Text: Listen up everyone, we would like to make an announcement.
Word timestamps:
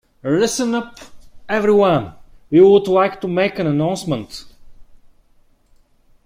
Listen 0.23 0.73
up 0.73 0.99
everyone, 1.47 2.13
we 2.49 2.59
would 2.59 2.87
like 2.87 3.21
to 3.21 3.27
make 3.27 3.59
an 3.59 3.67
announcement. 3.67 4.45